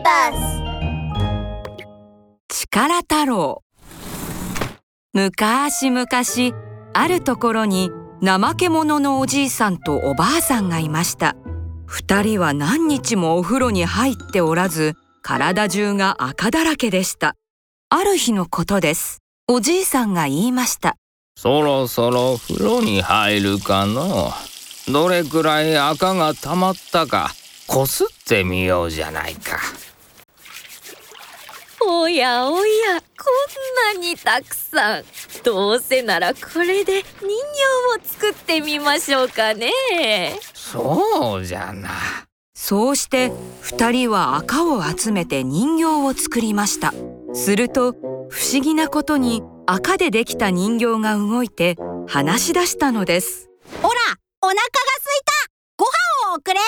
[0.00, 0.62] ビバス
[2.48, 3.62] 力太郎。
[5.12, 6.54] むかしむかし
[6.94, 7.90] あるところに
[8.24, 11.36] 怠け者のおじいさんとおばあさんがいました。
[11.84, 17.36] 二人は何日もお風呂に入っておらず体中が赤だらけでした。
[17.90, 19.18] ある日のことです。
[19.48, 20.96] おじいさんが言いました。
[21.36, 24.32] そろそろ風呂に入るかの？
[24.90, 27.32] どれくらい赤が溜まったか
[27.66, 29.58] こすってみようじゃないか
[31.82, 35.04] おやおやこんなにたくさん。
[35.42, 37.28] どうせならこれで人形
[37.96, 39.72] を作ってみましょうかね。
[40.54, 41.90] そうじゃな。
[42.54, 46.92] そうして二人は赤を集めて人形を作りました。
[47.32, 47.92] すると
[48.28, 53.48] 不思議なことに赤でできた人形が動いて話し出したのです。
[53.82, 53.94] ほら
[54.42, 55.32] お腹が空いた。
[55.76, 55.86] ご
[56.28, 56.60] 飯をおくれ。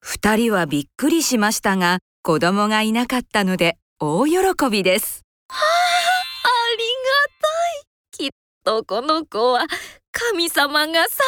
[0.00, 4.34] 二人はびっくりしましたが子供がいなかったので大喜
[4.70, 5.26] びです。
[5.50, 6.48] はああ
[6.78, 6.84] り
[8.22, 8.28] がたい。
[8.28, 8.30] きっ
[8.64, 9.66] とこの子は
[10.10, 11.20] 神様が授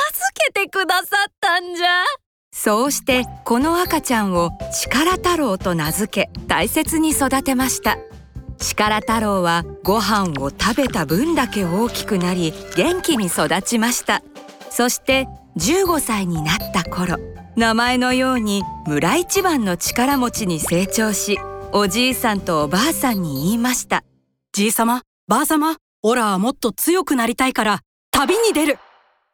[0.47, 2.05] けてくださったんじゃ。
[2.51, 7.99] そうしてこの赤ちゃんを力太郎と名付け大切に育てました。
[8.57, 14.23] 力太郎はご飯を食べた分だけ大きくなり元気に育ちました。
[14.71, 17.19] そして15歳になった頃
[17.55, 21.39] 名前のように村一番の力持ちに成長し
[21.75, 24.05] おじいさんとおばあさんに言いました。
[24.53, 28.79] じいさまばあさまオラはもっと強くなりたいから旅に出る。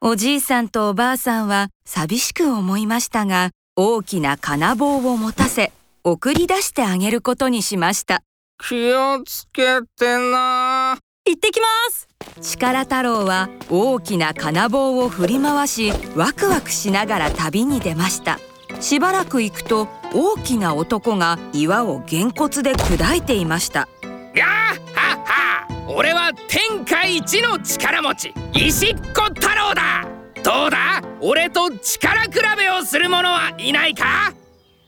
[0.00, 5.72] おじいさんとおばあさんは寂しく思いましたが大きな金棒を持たせ
[6.04, 8.22] 送り出してあげることにしました。
[8.62, 10.96] 気をつけてな。
[11.26, 12.08] 行ってきます。
[12.40, 18.38] 力太郎は大きな金棒を振り回しワクワクしながら旅に出ました
[18.80, 23.88] しばらく行くと大きな男が岩をげんこつで砕いていました。
[24.34, 30.06] やはは俺は天下一の力持ち石っ子太郎だ。
[30.44, 31.02] どうだ？
[31.20, 34.32] 俺と力比べをする者はいないか？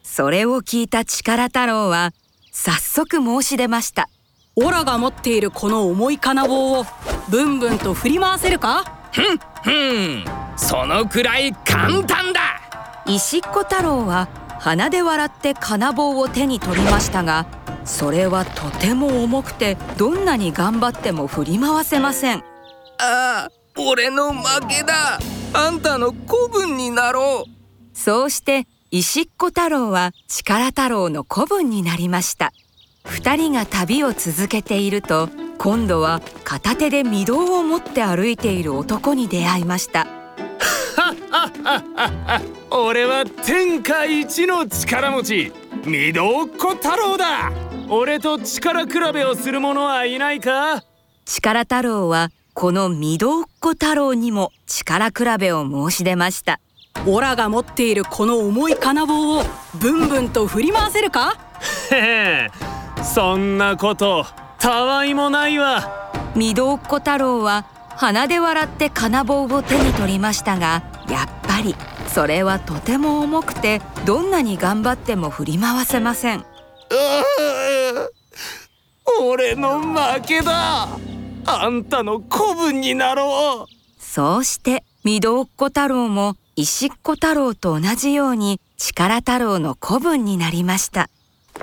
[0.02, 2.12] それを聞いた力太郎は
[2.52, 4.08] 早速申し出ました。
[4.56, 6.84] オラが持っているこの重い金棒を
[7.28, 8.84] ブンブンと振り回せるか？
[9.12, 10.24] ふんふん。
[10.56, 12.59] そのくらい簡単だ
[13.10, 14.28] 石っ子太郎は
[14.60, 17.46] 鼻で笑って金棒を手に取りましたが
[17.84, 22.38] それはとても重くてどんなに頑張っても振り回せません。
[22.98, 25.18] ああ俺の負けだ。
[25.52, 27.98] あんたの子分になろう。
[27.98, 32.52] そうして石っ子太郎は力太郎の子分になりました。
[33.04, 35.28] 二人が旅を続けていると
[35.58, 40.19] 今度は片手で御堂を持って歩いている男に出会いました
[42.70, 45.52] 俺は天下一の力持ち
[45.84, 47.50] 御堂っ子太郎だ。
[47.88, 50.82] 俺と力比べをする者はいないか？
[51.26, 56.60] 力太郎はこの御堂っ子太郎にも力比べを申し出ました。
[57.06, 59.44] オラが持っているこの重い金棒を
[59.76, 61.34] ブンブンと振り回せるか？
[61.92, 61.96] へ
[62.50, 62.50] へ
[63.02, 64.26] そんなこと
[64.58, 66.12] たわいもないわ。
[66.36, 67.64] 御堂っ子太郎は
[67.96, 71.74] 鼻で笑って金棒を手に取りましたがやっぱり
[72.06, 76.44] それはとても重くてどんなに頑張っても振り回せません。
[79.20, 80.88] 俺の負けだ。
[81.46, 84.02] あんたの子分になろう。
[84.02, 91.08] そうして御堂っ子太郎も石っ子太郎と同じように力太郎の子分になりました。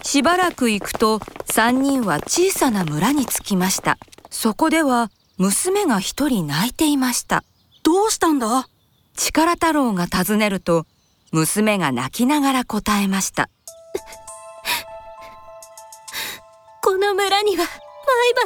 [0.04, 3.98] しばらく行くと3人は小さな村に着きました。
[4.30, 7.44] そこでは娘が一人泣いていました。
[7.84, 8.68] どうしたんだ？
[9.18, 10.86] 力太郎が尋ねると
[11.32, 13.50] 娘が泣きながら答えました。
[16.82, 17.70] この村には毎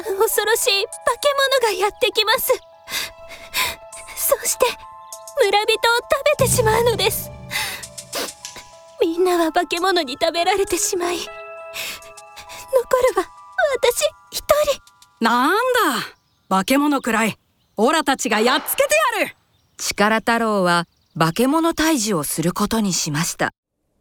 [0.04, 0.90] 晩恐ろしい化
[1.20, 1.28] け
[1.68, 2.52] 物がやってきます。
[4.16, 4.66] そして
[5.44, 5.78] 村人を食
[6.38, 7.30] べてしまうのです。
[9.00, 11.26] みんなは化け物に食べられてしまい残
[13.14, 13.28] るは
[13.76, 14.44] 私一人。
[15.20, 15.56] なんだ
[16.48, 17.38] 化け物くらい
[17.76, 19.36] オラたちがやっつけてやる
[19.84, 20.86] 力太郎は
[21.18, 23.50] 化け物退治をすることにしました。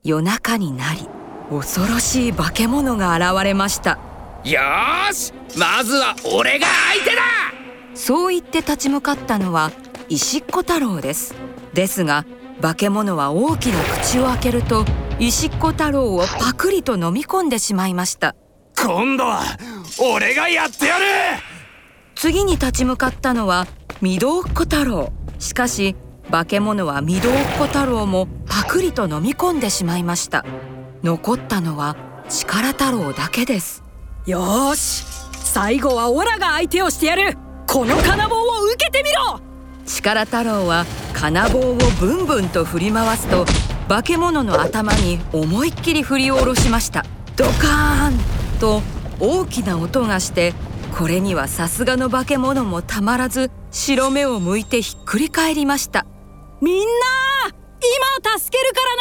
[0.04, 1.08] 夜中になり
[1.50, 3.98] 恐ろしい化け物が現れました。
[4.44, 4.60] よ
[5.12, 7.22] しまずは俺が相手だ。
[7.96, 9.72] そう言って立ち向かったのは
[10.08, 11.34] 石っ子太郎です。
[11.74, 12.26] ですが
[12.62, 14.86] 化け物は大きな口を開けると
[15.18, 18.36] 石っ子太郎をパクリと飲み込んでしまいました。
[18.78, 19.42] 今度は
[20.00, 21.06] 俺がやってやる。
[22.14, 23.66] 次に立ち向かったのは
[24.04, 25.14] 御堂っ子太郎。
[25.38, 25.96] しかし
[26.32, 30.44] 化け物は御堂っ子太郎もパクリと飲み込んでしまいました。
[31.04, 31.96] 残ったのは
[32.28, 33.84] 力太郎だけです。
[34.26, 35.04] よーし。
[35.44, 37.38] 最後はオラが相手をしてやる。
[37.68, 39.40] この金棒を受けてみろ。
[39.86, 43.46] 力太郎は金棒をブンブンと振り回すと
[43.88, 47.06] 化け物の頭に思いっきり振り下ろしました。
[47.36, 48.82] ドカーンと
[49.20, 50.56] 大きな音がして
[50.98, 56.06] これにはさすがの化け物もたまらず白目を向いてひっくり返りました。
[56.62, 56.86] みんな
[58.24, 58.96] 今助けるから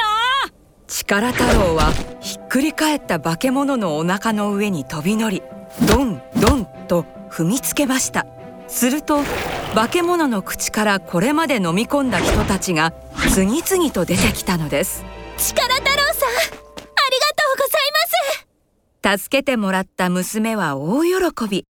[0.48, 0.52] な！
[0.88, 5.42] 力太郎はひっくり返った化け物のお腹の上に飛び乗り
[5.86, 8.26] ドンドンと踏みつけました。
[8.66, 9.20] すると
[9.74, 12.94] 化け物の口からこれまで飲み込んだ人たちが
[13.34, 15.04] 次々と出てきたのです。
[15.36, 16.26] 力太郎さんありがと
[17.54, 17.80] うござい
[19.02, 19.22] ます！
[19.22, 21.66] 助けてもらった娘は大喜び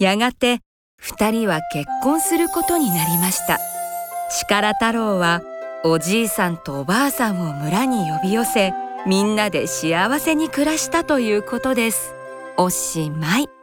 [0.00, 0.60] やがて
[0.98, 3.58] 二人は結婚することになりました。
[4.30, 5.42] 力太郎は
[5.84, 8.72] おじいさんとおばあさんを村に呼び寄せ
[9.06, 12.14] みんなで幸せに暮らしたということです。
[12.56, 13.59] おしまい。